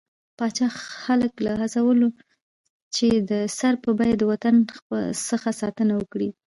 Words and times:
پاچا 0.37 0.67
خلک 1.03 1.33
له 1.45 1.51
وهڅول، 1.55 1.99
چې 2.95 3.07
د 3.29 3.31
سر 3.57 3.73
په 3.83 3.89
بيه 3.97 4.13
د 4.17 4.23
وطن 4.31 4.55
څخه 5.29 5.49
ساتنه 5.61 5.93
وکړي. 5.97 6.29